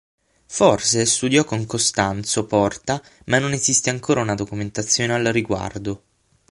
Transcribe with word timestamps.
Forse 0.47 1.05
studiò 1.05 1.43
con 1.43 1.63
Costanzo 1.67 2.47
Porta, 2.47 2.99
ma 3.25 3.37
non 3.37 3.53
esiste 3.53 3.91
ancora 3.91 4.21
una 4.21 4.33
documentazione 4.33 5.13
al 5.13 5.25
riguardo. 5.25 6.01